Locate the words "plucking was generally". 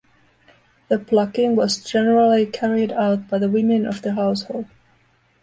0.97-2.47